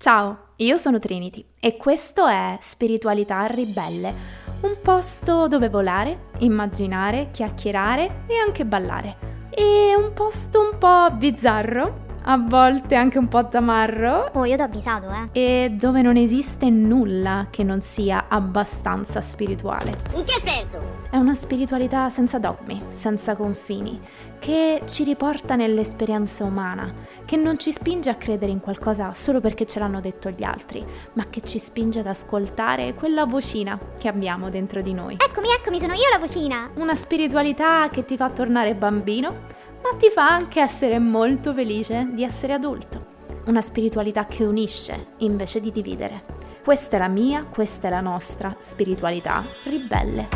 Ciao, 0.00 0.52
io 0.58 0.76
sono 0.76 1.00
Trinity 1.00 1.44
e 1.58 1.76
questo 1.76 2.24
è 2.28 2.56
Spiritualità 2.60 3.46
Ribelle, 3.46 4.14
un 4.60 4.78
posto 4.80 5.48
dove 5.48 5.68
volare, 5.68 6.28
immaginare, 6.38 7.30
chiacchierare 7.32 8.22
e 8.28 8.36
anche 8.36 8.64
ballare. 8.64 9.48
E 9.50 9.96
un 9.96 10.12
posto 10.12 10.60
un 10.60 10.78
po' 10.78 11.10
bizzarro, 11.16 12.07
a 12.30 12.36
volte 12.36 12.94
anche 12.94 13.18
un 13.18 13.26
po' 13.26 13.48
tamarro. 13.48 14.30
Oh, 14.34 14.44
io 14.44 14.56
t'ho 14.56 14.62
avvisato, 14.62 15.08
eh. 15.10 15.28
E 15.32 15.70
dove 15.70 16.02
non 16.02 16.16
esiste 16.16 16.68
nulla 16.68 17.46
che 17.48 17.64
non 17.64 17.80
sia 17.80 18.26
abbastanza 18.28 19.22
spirituale. 19.22 19.96
In 20.14 20.24
che 20.24 20.38
senso? 20.44 20.78
È 21.10 21.16
una 21.16 21.34
spiritualità 21.34 22.10
senza 22.10 22.38
dogmi, 22.38 22.82
senza 22.90 23.34
confini, 23.34 23.98
che 24.38 24.82
ci 24.84 25.04
riporta 25.04 25.56
nell'esperienza 25.56 26.44
umana, 26.44 26.92
che 27.24 27.36
non 27.36 27.58
ci 27.58 27.72
spinge 27.72 28.10
a 28.10 28.16
credere 28.16 28.52
in 28.52 28.60
qualcosa 28.60 29.14
solo 29.14 29.40
perché 29.40 29.64
ce 29.64 29.78
l'hanno 29.78 30.00
detto 30.00 30.28
gli 30.28 30.44
altri, 30.44 30.84
ma 31.14 31.24
che 31.30 31.40
ci 31.40 31.58
spinge 31.58 32.00
ad 32.00 32.08
ascoltare 32.08 32.92
quella 32.92 33.24
vocina 33.24 33.78
che 33.96 34.06
abbiamo 34.08 34.50
dentro 34.50 34.82
di 34.82 34.92
noi. 34.92 35.16
Eccomi, 35.18 35.48
eccomi, 35.48 35.80
sono 35.80 35.94
io 35.94 36.10
la 36.12 36.18
vocina. 36.18 36.68
Una 36.74 36.94
spiritualità 36.94 37.88
che 37.88 38.04
ti 38.04 38.18
fa 38.18 38.28
tornare 38.28 38.74
bambino 38.74 39.56
ma 39.90 39.96
ti 39.96 40.10
fa 40.10 40.28
anche 40.28 40.60
essere 40.60 40.98
molto 40.98 41.54
felice 41.54 42.08
di 42.12 42.22
essere 42.22 42.52
adulto. 42.52 43.16
Una 43.46 43.62
spiritualità 43.62 44.26
che 44.26 44.44
unisce 44.44 45.12
invece 45.18 45.62
di 45.62 45.72
dividere. 45.72 46.24
Questa 46.62 46.96
è 46.96 46.98
la 46.98 47.08
mia, 47.08 47.46
questa 47.46 47.88
è 47.88 47.90
la 47.90 48.02
nostra 48.02 48.54
spiritualità 48.58 49.46
ribelle. 49.64 50.28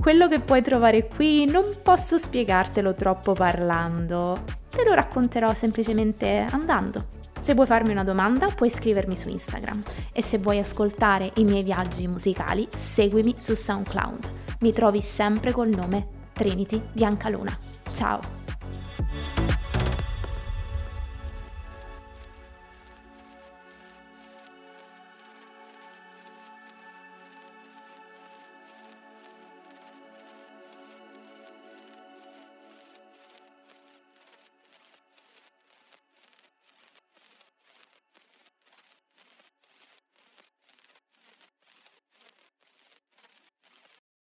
Quello 0.00 0.28
che 0.28 0.40
puoi 0.40 0.62
trovare 0.62 1.08
qui 1.08 1.44
non 1.44 1.70
posso 1.82 2.16
spiegartelo 2.16 2.94
troppo 2.94 3.34
parlando, 3.34 4.42
te 4.70 4.84
lo 4.84 4.94
racconterò 4.94 5.52
semplicemente 5.52 6.46
andando. 6.50 7.20
Se 7.38 7.52
vuoi 7.52 7.66
farmi 7.66 7.90
una 7.90 8.04
domanda 8.04 8.46
puoi 8.46 8.70
scrivermi 8.70 9.14
su 9.14 9.28
Instagram 9.28 9.82
e 10.10 10.22
se 10.22 10.38
vuoi 10.38 10.58
ascoltare 10.58 11.32
i 11.34 11.44
miei 11.44 11.62
viaggi 11.62 12.06
musicali 12.06 12.66
seguimi 12.74 13.34
su 13.36 13.54
SoundCloud 13.54 14.41
mi 14.62 14.72
trovi 14.72 15.00
sempre 15.00 15.52
col 15.52 15.68
nome 15.68 16.08
Trinity 16.32 16.80
Biancaluna. 16.92 17.56
Ciao! 17.92 19.51